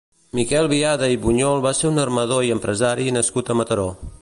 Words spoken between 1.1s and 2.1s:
i Bunyol va ser un